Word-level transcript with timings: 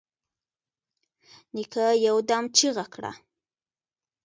نيکه 1.53 1.85
يودم 2.05 2.43
چيغه 2.57 2.85
کړه. 2.93 3.11